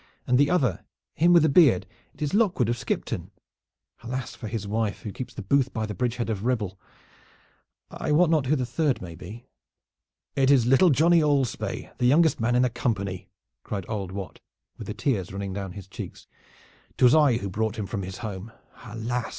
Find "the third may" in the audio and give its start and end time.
8.55-9.13